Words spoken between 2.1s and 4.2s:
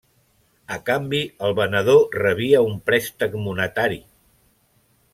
rebia un préstec monetari.